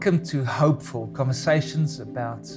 Welcome 0.00 0.24
to 0.28 0.46
Hopeful 0.46 1.08
Conversations 1.08 2.00
about 2.00 2.50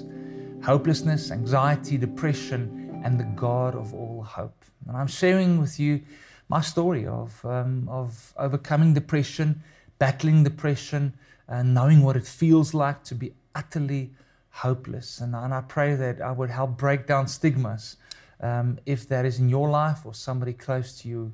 hopelessness, 0.64 1.30
anxiety, 1.30 1.98
depression, 1.98 3.02
and 3.04 3.20
the 3.20 3.26
God 3.26 3.76
of 3.76 3.94
all 3.94 4.24
hope. 4.24 4.64
And 4.88 4.96
I'm 4.96 5.08
sharing 5.08 5.60
with 5.60 5.78
you 5.78 6.04
my 6.48 6.62
story 6.62 7.06
of, 7.06 7.44
um, 7.44 7.90
of 7.90 8.34
overcoming 8.38 8.94
depression, 8.94 9.62
battling 10.00 10.46
depression, 10.46 11.16
and 11.50 11.74
knowing 11.74 12.02
what 12.02 12.16
it 12.16 12.26
feels 12.26 12.74
like 12.74 13.04
to 13.04 13.14
be 13.14 13.34
utterly 13.54 14.12
hopeless. 14.50 15.20
And, 15.20 15.36
and 15.36 15.54
I 15.54 15.60
pray 15.60 15.96
that 15.96 16.22
I 16.22 16.32
would 16.32 16.50
help 16.50 16.78
break 16.78 17.08
down 17.08 17.28
stigmas 17.28 17.98
um, 18.40 18.80
if 18.86 19.06
that 19.10 19.26
is 19.26 19.40
in 19.40 19.50
your 19.50 19.70
life 19.70 20.06
or 20.06 20.14
somebody 20.14 20.54
close 20.54 20.98
to 21.02 21.10
you. 21.10 21.34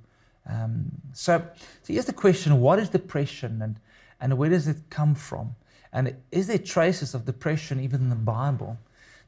Um, 0.49 0.85
so, 1.13 1.45
so 1.83 1.93
here's 1.93 2.05
the 2.05 2.13
question 2.13 2.59
what 2.61 2.79
is 2.79 2.89
depression 2.89 3.61
and, 3.61 3.79
and 4.19 4.39
where 4.39 4.49
does 4.49 4.67
it 4.67 4.89
come 4.89 5.13
from? 5.13 5.53
And 5.91 6.15
is 6.31 6.47
there 6.47 6.57
traces 6.59 7.13
of 7.13 7.25
depression 7.25 7.79
even 7.79 8.01
in 8.01 8.09
the 8.09 8.15
Bible? 8.15 8.77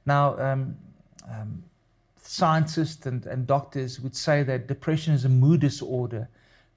Now, 0.05 0.37
um, 0.39 0.77
um, 1.29 1.63
scientists 2.21 3.05
and, 3.05 3.25
and 3.25 3.47
doctors 3.47 3.99
would 3.99 4.15
say 4.15 4.43
that 4.43 4.67
depression 4.67 5.13
is 5.13 5.25
a 5.25 5.29
mood 5.29 5.61
disorder 5.61 6.29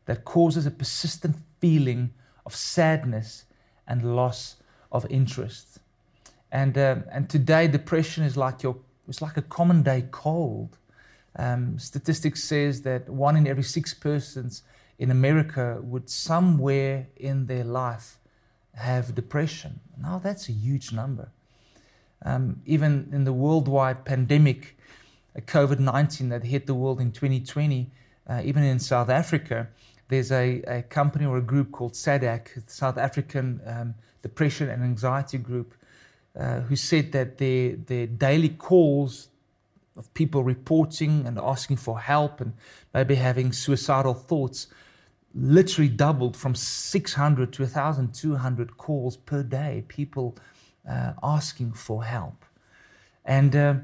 that 0.07 0.25
causes 0.25 0.67
a 0.67 0.71
persistent 0.71 1.37
feeling 1.61 2.11
of 2.47 2.55
sadness 2.55 3.45
and 3.87 4.17
loss 4.17 4.57
of 4.93 5.07
interest. 5.11 5.81
And, 6.53 6.77
um, 6.79 7.05
and 7.11 7.29
today, 7.29 7.67
depression 7.69 8.25
is 8.25 8.37
like, 8.37 8.63
your, 8.63 8.77
it's 9.09 9.21
like 9.21 9.37
a 9.37 9.43
common 9.43 9.83
day 9.83 10.07
cold. 10.11 10.79
Um, 11.37 11.79
statistics 11.79 12.45
says 12.45 12.83
that 12.83 13.09
one 13.09 13.37
in 13.37 13.47
every 13.47 13.65
six 13.65 13.93
persons 13.93 14.63
in 14.99 15.11
America 15.11 15.79
would 15.83 16.09
somewhere 16.09 17.09
in 17.17 17.47
their 17.47 17.65
life 17.65 18.19
have 18.77 19.15
depression. 19.15 19.81
Now, 20.01 20.19
that's 20.19 20.49
a 20.49 20.53
huge 20.53 20.93
number. 20.93 21.29
Um, 22.25 22.63
even 22.67 23.09
in 23.13 23.25
the 23.25 23.33
worldwide 23.33 24.05
pandemic, 24.05 24.77
uh, 25.37 25.41
COVID 25.41 25.79
19 25.79 26.29
that 26.31 26.45
hit 26.45 26.67
the 26.67 26.75
world 26.75 27.01
in 27.01 27.13
2020, 27.13 27.91
uh, 28.29 28.41
even 28.45 28.63
in 28.63 28.79
South 28.79 29.11
Africa, 29.11 29.69
there's 30.09 30.33
a, 30.33 30.63
a 30.63 30.83
company 30.83 31.27
or 31.27 31.37
a 31.39 31.43
group 31.43 31.73
called 31.73 31.93
SADAG, 31.93 32.69
South 32.71 32.99
African 32.99 33.61
um, 33.67 33.95
Depression 34.23 34.69
and 34.69 34.83
Anxiety 34.83 35.39
Group, 35.39 35.75
uh, 36.39 36.61
who 36.61 36.77
said 36.77 37.13
that 37.13 37.39
their, 37.39 37.77
their 37.77 38.07
daily 38.07 38.49
calls 38.49 39.29
of 39.97 40.13
people 40.15 40.43
reporting 40.43 41.27
and 41.27 41.39
asking 41.39 41.77
for 41.77 42.01
help 42.01 42.41
and 42.41 42.55
maybe 42.93 43.15
having 43.15 43.53
suicidal 43.53 44.15
thoughts 44.15 44.67
literally 45.35 45.89
doubled 45.89 46.37
from 46.37 46.55
600 46.55 47.53
to 47.53 47.63
1,200 47.63 48.77
calls 48.77 49.17
per 49.17 49.43
day, 49.43 49.85
people 49.89 50.37
uh, 50.89 51.13
asking 51.23 51.73
for 51.73 52.05
help. 52.05 52.45
And, 53.25 53.57
uh, 53.57 53.75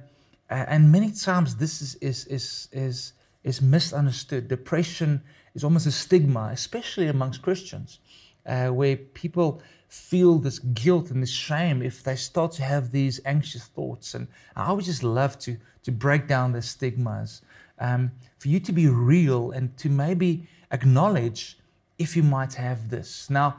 and 0.49 0.93
many 0.93 1.11
times 1.11 1.57
this 1.57 1.83
is, 1.83 1.95
is, 1.97 2.27
is, 2.27 2.69
is, 2.73 3.13
is 3.43 3.63
misunderstood. 3.63 4.49
Depression 4.49 5.23
is 5.55 5.65
almost 5.65 5.87
a 5.87 5.93
stigma, 5.93 6.51
especially 6.53 7.09
amongst 7.09 7.43
Christians, 7.43 7.99
uh, 8.47 8.69
where 8.69 8.97
people 8.97 9.63
feel 9.91 10.39
this 10.39 10.61
guilt 10.61 11.11
and 11.11 11.21
this 11.21 11.31
shame 11.31 11.83
if 11.83 12.03
they 12.05 12.15
start 12.15 12.53
to 12.53 12.63
have 12.63 12.93
these 12.93 13.21
anxious 13.27 13.65
thoughts. 13.65 14.15
And 14.15 14.29
I 14.55 14.73
would 14.73 14.85
just 14.85 15.03
love 15.03 15.37
to, 15.41 15.57
to 15.83 15.91
break 15.91 16.29
down 16.29 16.53
the 16.53 16.63
stigmas, 16.63 17.43
um, 17.81 18.13
for 18.39 18.49
you 18.49 18.61
to 18.61 18.73
be 18.73 18.87
real 18.89 19.51
and 19.51 19.77
to 19.79 19.89
maybe 19.89 20.47
acknowledge 20.71 21.59
if 21.99 22.17
you 22.17 22.23
might 22.23 22.55
have 22.55 22.89
this. 22.89 23.29
Now, 23.29 23.57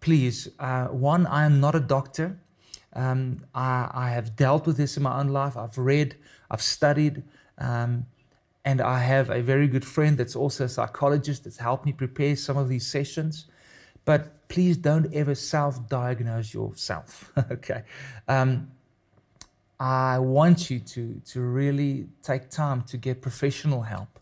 please, 0.00 0.48
uh, 0.58 0.86
one, 0.86 1.26
I 1.26 1.44
am 1.44 1.60
not 1.60 1.74
a 1.74 1.80
doctor. 1.80 2.38
Um, 2.94 3.44
I, 3.54 3.90
I, 3.92 4.10
have 4.10 4.34
dealt 4.34 4.66
with 4.66 4.78
this 4.78 4.96
in 4.96 5.02
my 5.02 5.20
own 5.20 5.28
life. 5.28 5.58
I've 5.58 5.76
read, 5.76 6.16
I've 6.50 6.62
studied, 6.62 7.22
um, 7.58 8.06
and 8.64 8.80
I 8.80 9.00
have 9.00 9.28
a 9.28 9.42
very 9.42 9.68
good 9.68 9.84
friend 9.84 10.16
that's 10.16 10.34
also 10.34 10.64
a 10.64 10.68
psychologist 10.70 11.44
that's 11.44 11.58
helped 11.58 11.84
me 11.84 11.92
prepare 11.92 12.34
some 12.34 12.56
of 12.56 12.70
these 12.70 12.86
sessions. 12.86 13.46
But 14.06 14.48
please 14.48 14.78
don't 14.78 15.12
ever 15.12 15.34
self 15.34 15.86
diagnose 15.88 16.54
yourself. 16.54 17.30
okay. 17.50 17.82
Um, 18.26 18.70
I 19.78 20.18
want 20.18 20.70
you 20.70 20.78
to, 20.80 21.20
to 21.26 21.40
really 21.42 22.06
take 22.22 22.48
time 22.48 22.82
to 22.84 22.96
get 22.96 23.20
professional 23.20 23.82
help 23.82 24.18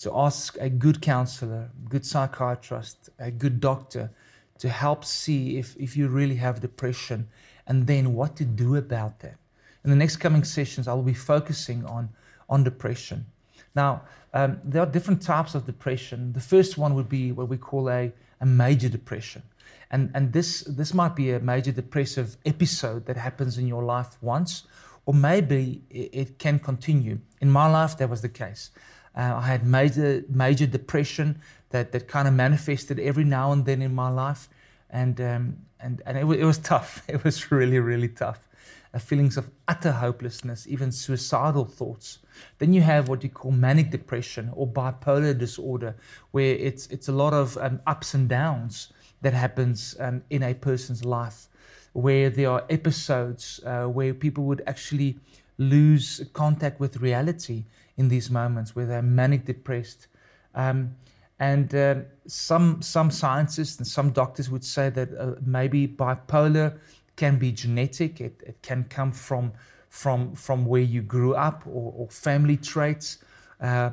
to 0.00 0.10
ask 0.16 0.56
a 0.60 0.68
good 0.68 1.00
counselor, 1.02 1.70
good 1.88 2.04
psychiatrist, 2.04 3.10
a 3.18 3.30
good 3.30 3.60
doctor 3.60 4.10
to 4.58 4.68
help 4.68 5.04
see 5.04 5.58
if, 5.58 5.76
if 5.76 5.96
you 5.96 6.08
really 6.08 6.36
have 6.36 6.60
depression 6.60 7.28
and 7.66 7.86
then 7.86 8.14
what 8.14 8.34
to 8.36 8.44
do 8.44 8.76
about 8.76 9.20
that. 9.20 9.36
In 9.84 9.90
the 9.90 9.96
next 9.96 10.16
coming 10.16 10.44
sessions, 10.44 10.88
I 10.88 10.94
will 10.94 11.02
be 11.02 11.14
focusing 11.14 11.84
on, 11.84 12.10
on 12.48 12.64
depression. 12.64 13.26
Now, 13.74 14.02
um, 14.32 14.60
there 14.64 14.82
are 14.82 14.86
different 14.86 15.22
types 15.22 15.54
of 15.54 15.66
depression. 15.66 16.32
The 16.32 16.40
first 16.40 16.78
one 16.78 16.94
would 16.94 17.08
be 17.08 17.32
what 17.32 17.48
we 17.48 17.56
call 17.56 17.88
a, 17.90 18.12
a 18.40 18.46
major 18.46 18.88
depression. 18.88 19.42
And, 19.90 20.10
and 20.14 20.32
this, 20.32 20.62
this 20.62 20.94
might 20.94 21.16
be 21.16 21.32
a 21.32 21.40
major 21.40 21.72
depressive 21.72 22.36
episode 22.46 23.06
that 23.06 23.16
happens 23.16 23.58
in 23.58 23.66
your 23.66 23.82
life 23.82 24.16
once, 24.20 24.64
or 25.04 25.14
maybe 25.14 25.82
it, 25.90 26.38
can 26.38 26.58
continue. 26.58 27.18
In 27.40 27.50
my 27.50 27.68
life, 27.68 27.98
that 27.98 28.08
was 28.08 28.22
the 28.22 28.28
case. 28.28 28.70
Uh, 29.16 29.34
I 29.36 29.42
had 29.42 29.66
major 29.66 30.22
major 30.28 30.66
depression 30.66 31.40
that, 31.70 31.90
that 31.90 32.06
kind 32.06 32.28
of 32.28 32.34
manifested 32.34 33.00
every 33.00 33.24
now 33.24 33.50
and 33.50 33.66
then 33.66 33.82
in 33.82 33.92
my 33.92 34.08
life, 34.08 34.48
and 34.88 35.20
um, 35.20 35.56
and 35.80 36.00
and 36.06 36.16
it, 36.16 36.38
it, 36.38 36.44
was 36.44 36.58
tough. 36.58 37.02
It 37.08 37.24
was 37.24 37.50
really 37.50 37.80
really 37.80 38.08
tough. 38.08 38.46
Uh, 38.92 38.98
feelings 38.98 39.36
of 39.36 39.48
utter 39.68 39.92
hopelessness, 39.92 40.66
even 40.66 40.90
suicidal 40.90 41.64
thoughts. 41.64 42.18
Then 42.58 42.72
you 42.72 42.80
have 42.82 43.08
what 43.08 43.22
you 43.22 43.30
call 43.30 43.52
manic 43.52 43.90
depression 43.92 44.50
or 44.52 44.66
bipolar 44.66 45.38
disorder, 45.38 45.94
where 46.32 46.56
it's 46.56 46.88
it's 46.88 47.08
a 47.08 47.12
lot 47.12 47.32
of 47.32 47.56
um, 47.58 47.80
ups 47.86 48.14
and 48.14 48.28
downs 48.28 48.92
that 49.22 49.32
happens 49.32 49.94
um, 50.00 50.22
in 50.30 50.42
a 50.42 50.54
person's 50.54 51.04
life, 51.04 51.46
where 51.92 52.30
there 52.30 52.50
are 52.50 52.64
episodes 52.68 53.60
uh, 53.64 53.84
where 53.84 54.12
people 54.12 54.42
would 54.44 54.62
actually 54.66 55.20
lose 55.58 56.28
contact 56.32 56.80
with 56.80 56.96
reality 56.96 57.66
in 57.96 58.08
these 58.08 58.28
moments 58.28 58.74
where 58.74 58.86
they're 58.86 59.02
manic 59.02 59.44
depressed. 59.44 60.08
Um, 60.56 60.96
and 61.38 61.74
uh, 61.74 61.94
some 62.26 62.82
some 62.82 63.10
scientists 63.10 63.78
and 63.78 63.86
some 63.86 64.10
doctors 64.10 64.50
would 64.50 64.64
say 64.64 64.90
that 64.90 65.08
uh, 65.16 65.34
maybe 65.46 65.86
bipolar 65.86 66.78
can 67.20 67.36
be 67.36 67.52
genetic. 67.52 68.18
It, 68.18 68.42
it 68.46 68.56
can 68.62 68.84
come 68.96 69.12
from 69.12 69.52
from 69.90 70.34
from 70.34 70.64
where 70.64 70.86
you 70.94 71.02
grew 71.02 71.34
up 71.34 71.58
or, 71.66 71.92
or 71.98 72.08
family 72.08 72.56
traits. 72.56 73.18
Uh, 73.60 73.90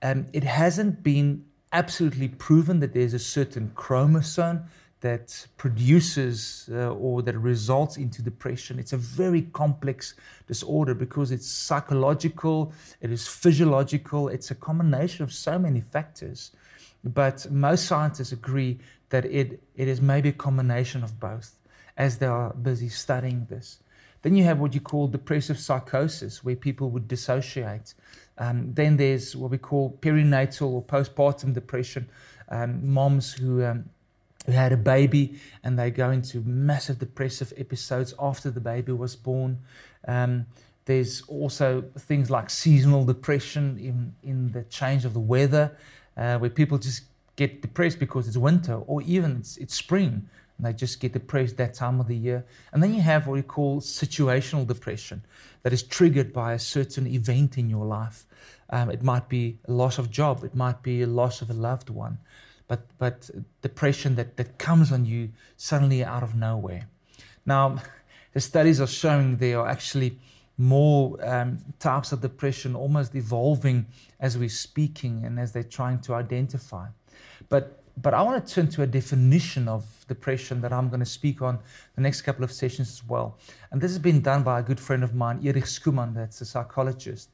and 0.00 0.18
it 0.32 0.44
hasn't 0.44 1.02
been 1.02 1.44
absolutely 1.72 2.28
proven 2.28 2.80
that 2.80 2.94
there's 2.94 3.12
a 3.12 3.24
certain 3.36 3.70
chromosome 3.74 4.60
that 5.02 5.46
produces 5.58 6.70
uh, 6.72 7.04
or 7.04 7.22
that 7.22 7.36
results 7.52 7.98
into 7.98 8.22
depression. 8.22 8.78
It's 8.78 8.94
a 8.94 9.02
very 9.22 9.42
complex 9.62 10.14
disorder 10.46 10.94
because 10.94 11.30
it's 11.32 11.46
psychological, 11.46 12.72
it 13.00 13.10
is 13.10 13.28
physiological, 13.28 14.28
it's 14.28 14.50
a 14.50 14.54
combination 14.54 15.22
of 15.24 15.32
so 15.32 15.58
many 15.58 15.80
factors. 15.80 16.52
But 17.04 17.50
most 17.50 17.86
scientists 17.86 18.32
agree 18.32 18.78
that 19.10 19.24
it, 19.24 19.62
it 19.74 19.88
is 19.88 20.00
maybe 20.00 20.30
a 20.30 20.38
combination 20.48 21.02
of 21.02 21.18
both 21.18 21.59
as 22.00 22.16
they 22.16 22.26
are 22.26 22.54
busy 22.54 22.88
studying 22.88 23.46
this. 23.50 23.78
Then 24.22 24.34
you 24.34 24.44
have 24.44 24.58
what 24.58 24.74
you 24.74 24.80
call 24.80 25.06
depressive 25.06 25.58
psychosis, 25.58 26.42
where 26.42 26.56
people 26.56 26.88
would 26.90 27.06
dissociate. 27.06 27.92
Um, 28.38 28.72
then 28.72 28.96
there's 28.96 29.36
what 29.36 29.50
we 29.50 29.58
call 29.58 29.98
perinatal 30.00 30.68
or 30.76 30.82
postpartum 30.82 31.52
depression, 31.52 32.08
um, 32.48 32.70
moms 32.90 33.34
who 33.34 33.62
um, 33.62 33.84
who 34.46 34.52
had 34.52 34.72
a 34.72 34.76
baby 34.78 35.38
and 35.62 35.78
they 35.78 35.90
go 35.90 36.10
into 36.10 36.40
massive 36.40 36.98
depressive 36.98 37.52
episodes 37.58 38.14
after 38.18 38.50
the 38.50 38.60
baby 38.60 38.92
was 38.92 39.14
born. 39.14 39.58
Um, 40.08 40.46
there's 40.86 41.20
also 41.28 41.84
things 41.98 42.30
like 42.30 42.48
seasonal 42.48 43.04
depression 43.04 43.78
in, 43.78 44.14
in 44.22 44.52
the 44.52 44.62
change 44.64 45.04
of 45.04 45.12
the 45.12 45.20
weather, 45.20 45.76
uh, 46.16 46.38
where 46.38 46.48
people 46.48 46.78
just 46.78 47.02
get 47.36 47.60
depressed 47.60 47.98
because 47.98 48.26
it's 48.26 48.38
winter 48.38 48.76
or 48.86 49.02
even 49.02 49.36
it's, 49.36 49.58
it's 49.58 49.74
spring 49.74 50.26
and 50.60 50.66
they 50.66 50.76
just 50.76 51.00
get 51.00 51.14
depressed 51.14 51.56
that 51.56 51.72
time 51.72 52.00
of 52.00 52.06
the 52.06 52.16
year. 52.16 52.44
And 52.72 52.82
then 52.82 52.92
you 52.92 53.00
have 53.00 53.26
what 53.26 53.34
we 53.34 53.42
call 53.42 53.80
situational 53.80 54.66
depression 54.66 55.24
that 55.62 55.72
is 55.72 55.82
triggered 55.82 56.32
by 56.32 56.52
a 56.52 56.58
certain 56.58 57.06
event 57.06 57.56
in 57.56 57.70
your 57.70 57.86
life. 57.86 58.26
Um, 58.68 58.90
it 58.90 59.02
might 59.02 59.28
be 59.28 59.58
a 59.66 59.72
loss 59.72 59.98
of 59.98 60.10
job, 60.10 60.44
it 60.44 60.54
might 60.54 60.82
be 60.82 61.02
a 61.02 61.06
loss 61.06 61.40
of 61.40 61.50
a 61.50 61.54
loved 61.54 61.88
one 61.88 62.18
but, 62.70 62.82
but 62.98 63.28
depression 63.62 64.14
that, 64.14 64.36
that 64.36 64.56
comes 64.56 64.92
on 64.92 65.04
you 65.04 65.30
suddenly 65.56 66.04
out 66.04 66.22
of 66.22 66.36
nowhere. 66.36 66.86
Now, 67.44 67.82
the 68.32 68.40
studies 68.40 68.80
are 68.80 68.86
showing 68.86 69.38
there 69.38 69.58
are 69.58 69.66
actually 69.66 70.20
more 70.56 71.18
um, 71.26 71.58
types 71.80 72.12
of 72.12 72.20
depression 72.20 72.76
almost 72.76 73.12
evolving 73.16 73.86
as 74.20 74.38
we're 74.38 74.48
speaking 74.48 75.24
and 75.24 75.40
as 75.40 75.50
they're 75.50 75.64
trying 75.64 75.98
to 76.02 76.14
identify. 76.14 76.86
But 77.48 77.80
but 78.02 78.14
I 78.14 78.22
want 78.22 78.46
to 78.46 78.54
turn 78.54 78.68
to 78.68 78.82
a 78.82 78.86
definition 78.86 79.68
of 79.68 79.84
depression 80.08 80.60
that 80.62 80.72
I'm 80.72 80.88
going 80.88 81.00
to 81.00 81.06
speak 81.06 81.42
on 81.42 81.58
the 81.96 82.00
next 82.00 82.22
couple 82.22 82.44
of 82.44 82.52
sessions 82.52 82.88
as 82.88 83.06
well. 83.06 83.36
And 83.70 83.80
this 83.80 83.90
has 83.90 83.98
been 83.98 84.22
done 84.22 84.42
by 84.42 84.60
a 84.60 84.62
good 84.62 84.80
friend 84.80 85.04
of 85.04 85.14
mine, 85.14 85.40
Erich 85.44 85.66
Schumann, 85.66 86.14
that's 86.14 86.40
a 86.40 86.44
psychologist. 86.44 87.30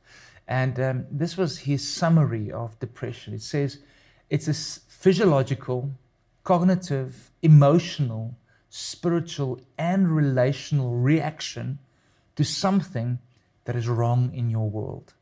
And 0.48 0.78
um, 0.80 1.06
this 1.10 1.36
was 1.36 1.58
his 1.58 1.86
summary 1.86 2.50
of 2.50 2.78
depression. 2.78 3.34
It 3.34 3.42
says 3.42 3.78
it's 4.30 4.48
a 4.48 4.54
physiological, 4.90 5.90
cognitive, 6.42 7.30
emotional, 7.42 8.34
spiritual, 8.70 9.60
and 9.78 10.14
relational 10.14 10.96
reaction 10.96 11.78
to 12.36 12.44
something 12.44 13.18
that 13.64 13.76
is 13.76 13.88
wrong 13.88 14.32
in 14.34 14.50
your 14.50 14.68
world. 14.68 15.14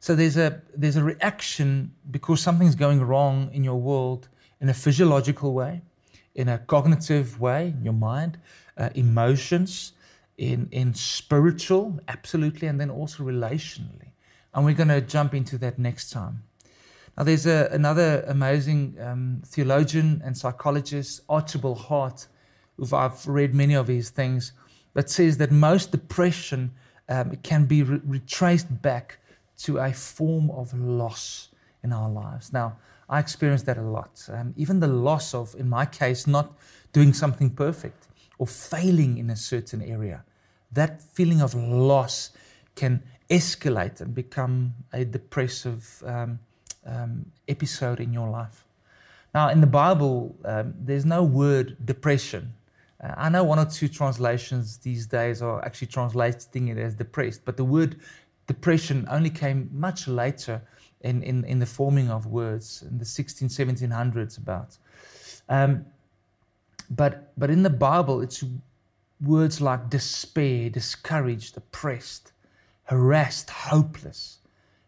So 0.00 0.14
there's 0.14 0.38
a 0.38 0.62
there's 0.74 0.96
a 0.96 1.04
reaction 1.04 1.94
because 2.10 2.40
something's 2.40 2.74
going 2.74 3.02
wrong 3.02 3.50
in 3.52 3.62
your 3.62 3.78
world 3.78 4.28
in 4.58 4.70
a 4.70 4.74
physiological 4.74 5.52
way, 5.52 5.82
in 6.34 6.48
a 6.48 6.58
cognitive 6.58 7.38
way, 7.38 7.74
in 7.76 7.84
your 7.84 7.94
mind, 7.94 8.38
uh, 8.78 8.88
emotions, 8.94 9.92
in 10.38 10.68
in 10.70 10.94
spiritual, 10.94 12.00
absolutely, 12.08 12.66
and 12.66 12.80
then 12.80 12.90
also 12.90 13.22
relationally. 13.22 14.12
And 14.54 14.64
we're 14.64 14.74
going 14.74 14.88
to 14.88 15.02
jump 15.02 15.34
into 15.34 15.58
that 15.58 15.78
next 15.78 16.10
time. 16.10 16.42
Now, 17.16 17.24
there's 17.24 17.46
a, 17.46 17.68
another 17.70 18.24
amazing 18.26 18.96
um, 19.00 19.42
theologian 19.44 20.22
and 20.24 20.36
psychologist, 20.36 21.20
Archibald 21.28 21.78
Hart, 21.78 22.26
who 22.76 22.96
I've 22.96 23.26
read 23.28 23.54
many 23.54 23.74
of 23.74 23.86
his 23.86 24.10
things, 24.10 24.52
that 24.94 25.10
says 25.10 25.36
that 25.36 25.52
most 25.52 25.92
depression 25.92 26.72
um, 27.08 27.36
can 27.42 27.66
be 27.66 27.82
re- 27.82 28.00
retraced 28.04 28.82
back 28.82 29.19
to 29.64 29.78
a 29.78 29.92
form 29.92 30.50
of 30.50 30.72
loss 30.74 31.48
in 31.82 31.92
our 31.92 32.08
lives. 32.08 32.52
Now, 32.52 32.76
I 33.08 33.18
experienced 33.18 33.66
that 33.66 33.78
a 33.78 33.82
lot. 33.82 34.28
Um, 34.32 34.54
even 34.56 34.80
the 34.80 34.86
loss 34.86 35.34
of, 35.34 35.54
in 35.58 35.68
my 35.68 35.84
case, 35.84 36.26
not 36.26 36.56
doing 36.92 37.12
something 37.12 37.50
perfect 37.50 38.06
or 38.38 38.46
failing 38.46 39.18
in 39.18 39.30
a 39.30 39.36
certain 39.36 39.82
area. 39.82 40.24
That 40.72 41.02
feeling 41.02 41.40
of 41.40 41.54
loss 41.54 42.30
can 42.74 43.02
escalate 43.28 44.00
and 44.00 44.14
become 44.14 44.74
a 44.92 45.04
depressive 45.04 46.02
um, 46.06 46.38
um, 46.86 47.26
episode 47.48 48.00
in 48.00 48.12
your 48.12 48.28
life. 48.28 48.64
Now, 49.34 49.48
in 49.50 49.60
the 49.60 49.66
Bible, 49.66 50.36
um, 50.44 50.74
there's 50.78 51.04
no 51.04 51.22
word 51.22 51.76
depression. 51.84 52.52
Uh, 53.02 53.14
I 53.16 53.28
know 53.28 53.44
one 53.44 53.58
or 53.58 53.66
two 53.66 53.88
translations 53.88 54.78
these 54.78 55.06
days 55.06 55.42
are 55.42 55.64
actually 55.64 55.88
translating 55.88 56.68
it 56.68 56.78
as 56.78 56.94
depressed, 56.94 57.44
but 57.44 57.56
the 57.56 57.64
word 57.64 58.00
depression 58.54 59.06
only 59.08 59.30
came 59.30 59.70
much 59.72 60.08
later 60.08 60.60
in, 61.02 61.22
in, 61.22 61.44
in 61.44 61.60
the 61.60 61.66
forming 61.66 62.10
of 62.10 62.26
words 62.26 62.82
in 62.82 62.98
the 62.98 63.04
16, 63.04 63.46
1700s 63.48 64.38
about. 64.38 64.76
Um, 65.48 65.86
but, 66.90 67.32
but 67.38 67.48
in 67.48 67.62
the 67.62 67.70
Bible, 67.70 68.20
it's 68.20 68.42
words 69.20 69.60
like 69.60 69.88
despair, 69.88 70.68
discouraged, 70.68 71.56
oppressed, 71.56 72.32
harassed, 72.86 73.50
hopeless, 73.50 74.38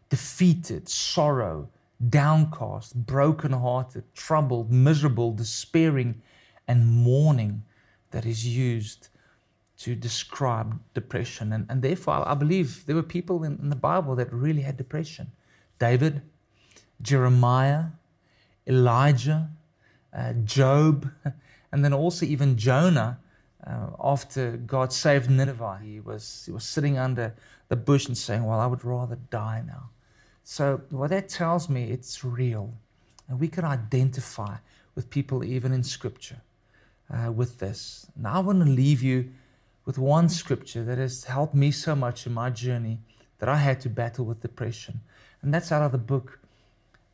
defeated, 0.09 0.89
sorrow, 0.89 1.69
downcast, 2.09 3.05
broken-hearted, 3.05 4.03
troubled, 4.13 4.73
miserable, 4.73 5.31
despairing, 5.31 6.21
and 6.67 6.85
mourning 6.85 7.63
that 8.11 8.25
is 8.25 8.45
used 8.45 9.07
to 9.79 9.95
describe 9.95 10.79
depression. 10.93 11.51
And, 11.51 11.65
and 11.69 11.81
therefore, 11.81 12.27
I 12.27 12.35
believe 12.35 12.85
there 12.85 12.95
were 12.95 13.03
people 13.03 13.43
in, 13.43 13.57
in 13.61 13.69
the 13.69 13.75
Bible 13.75 14.15
that 14.15 14.31
really 14.31 14.61
had 14.61 14.77
depression 14.77 15.31
David, 15.79 16.21
Jeremiah, 17.01 17.85
Elijah, 18.67 19.49
uh, 20.15 20.33
Job, 20.43 21.11
and 21.71 21.83
then 21.83 21.93
also 21.93 22.25
even 22.25 22.57
Jonah. 22.57 23.19
Uh, 23.65 23.91
after 24.03 24.57
God 24.57 24.91
saved 24.91 25.29
Nineveh, 25.29 25.79
he 25.81 26.01
was, 26.01 26.43
he 26.45 26.51
was 26.51 26.65
sitting 26.65 26.97
under 26.97 27.33
the 27.69 27.77
bush 27.77 28.07
and 28.07 28.17
saying, 28.17 28.43
Well, 28.43 28.59
I 28.59 28.67
would 28.67 28.83
rather 28.83 29.17
die 29.29 29.63
now. 29.65 29.89
So, 30.43 30.81
what 30.89 31.09
that 31.11 31.29
tells 31.29 31.69
me, 31.69 31.89
it's 31.89 32.23
real. 32.23 32.73
And 33.29 33.39
we 33.39 33.47
can 33.47 33.63
identify 33.63 34.57
with 34.95 35.09
people 35.09 35.43
even 35.43 35.71
in 35.71 35.83
Scripture 35.83 36.41
uh, 37.09 37.31
with 37.31 37.59
this. 37.59 38.05
Now, 38.15 38.33
I 38.33 38.39
want 38.39 38.59
to 38.63 38.69
leave 38.69 39.01
you 39.01 39.29
with 39.85 39.97
one 39.97 40.29
scripture 40.29 40.83
that 40.83 40.97
has 40.97 41.25
helped 41.25 41.53
me 41.53 41.71
so 41.71 41.95
much 41.95 42.25
in 42.25 42.33
my 42.33 42.49
journey 42.49 42.99
that 43.39 43.49
I 43.49 43.57
had 43.57 43.81
to 43.81 43.89
battle 43.89 44.25
with 44.25 44.41
depression. 44.41 45.01
And 45.41 45.53
that's 45.53 45.71
out 45.71 45.81
of 45.81 45.91
the 45.91 45.97
book 45.97 46.39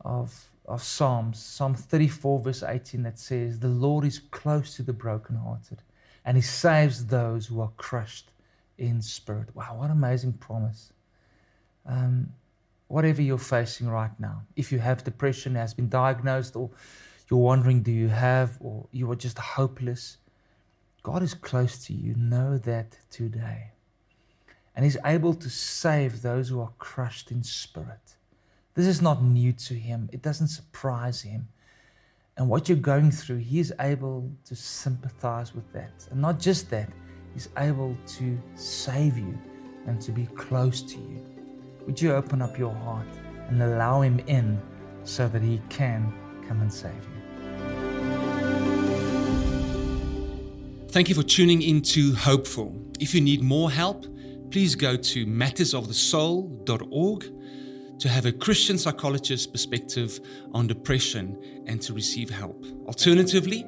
of, 0.06 0.50
of 0.66 0.84
Psalms, 0.84 1.40
Psalm 1.40 1.74
34, 1.74 2.40
verse 2.40 2.64
18, 2.64 3.04
that 3.04 3.18
says, 3.18 3.60
The 3.60 3.68
Lord 3.68 4.06
is 4.06 4.20
close 4.20 4.76
to 4.76 4.84
the 4.84 4.94
brokenhearted, 4.94 5.82
and 6.24 6.38
he 6.38 6.42
saves 6.42 7.08
those 7.08 7.48
who 7.48 7.60
are 7.60 7.72
crushed 7.78 8.32
in 8.78 9.02
spirit. 9.02 9.56
Wow, 9.56 9.78
what 9.80 9.90
amazing 9.90 10.34
promise. 10.34 10.94
Um, 11.86 12.32
whatever 12.88 13.22
you're 13.22 13.38
facing 13.38 13.90
right 13.90 14.12
now, 14.20 14.44
if 14.56 14.72
you 14.72 14.80
have 14.80 15.04
depression, 15.04 15.56
has 15.56 15.74
been 15.74 15.90
diagnosed, 15.90 16.56
or 16.56 16.70
you're 17.30 17.40
wondering, 17.40 17.82
do 17.82 17.92
you 17.92 18.08
have, 18.08 18.58
or 18.60 18.88
you 18.92 19.10
are 19.12 19.16
just 19.16 19.38
hopeless, 19.40 20.18
God 21.04 21.24
is 21.24 21.34
close 21.34 21.86
to 21.86 21.94
you. 21.94 22.16
Know 22.16 22.58
that 22.58 22.98
today. 23.10 23.72
And 24.76 24.86
He's 24.86 24.98
able 25.06 25.34
to 25.34 25.50
save 25.50 26.22
those 26.22 26.50
who 26.50 26.60
are 26.60 26.72
crushed 26.78 27.32
in 27.32 27.44
spirit. 27.44 28.16
This 28.76 28.86
is 28.86 29.02
not 29.02 29.24
new 29.24 29.52
to 29.54 29.74
Him, 29.74 30.10
it 30.14 30.22
doesn't 30.22 30.48
surprise 30.48 31.22
Him. 31.22 31.48
And 32.38 32.48
what 32.48 32.70
you're 32.70 32.78
going 32.78 33.12
through, 33.12 33.38
He 33.38 33.60
is 33.60 33.74
able 33.80 34.32
to 34.46 34.56
sympathize 34.56 35.54
with 35.54 35.72
that. 35.74 36.08
And 36.12 36.22
not 36.22 36.40
just 36.40 36.70
that, 36.70 36.90
He's 37.34 37.50
able 37.58 37.96
to 38.18 38.42
save 38.56 39.18
you 39.18 39.38
and 39.86 40.02
to 40.02 40.12
be 40.12 40.26
close 40.28 40.82
to 40.82 40.98
you. 40.98 41.26
Would 41.86 42.02
you 42.02 42.14
open 42.14 42.42
up 42.42 42.58
your 42.58 42.74
heart 42.74 43.08
and 43.50 43.62
allow 43.62 44.02
Him 44.02 44.20
in 44.28 44.62
so 45.04 45.28
that 45.28 45.42
He 45.42 45.62
can 45.70 46.14
come 46.48 46.62
and 46.62 46.72
save 46.72 46.94
you? 46.94 47.19
Thank 50.92 51.08
you 51.08 51.14
for 51.14 51.22
tuning 51.22 51.62
into 51.62 52.16
Hopeful. 52.16 52.76
If 53.00 53.14
you 53.14 53.22
need 53.22 53.44
more 53.44 53.70
help, 53.70 54.08
please 54.50 54.74
go 54.74 54.98
to 54.98 55.26
mattersofthesoul.org 55.28 58.00
to 58.00 58.10
have 58.10 58.26
a 58.26 58.32
Christian 58.32 58.76
psychologist 58.76 59.52
perspective 59.52 60.20
on 60.52 60.66
depression 60.66 61.64
and 61.68 61.80
to 61.84 61.94
receive 61.94 62.32
help. 62.32 62.66
Alternatively, 62.88 63.68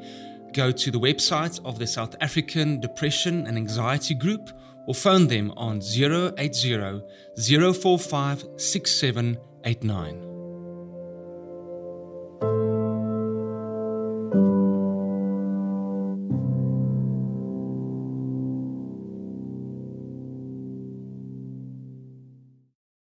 go 0.53 0.71
to 0.71 0.89
the 0.89 0.99
website 0.99 1.63
of 1.63 1.77
the 1.77 1.85
South 1.85 2.15
African 2.21 2.79
Depression 2.79 3.45
and 3.45 3.55
Anxiety 3.55 4.15
Group 4.15 4.49
or 4.87 4.95
phone 4.95 5.27
them 5.27 5.51
on 5.57 5.79
080 5.79 7.01
045 7.37 8.45
6789. 8.57 10.30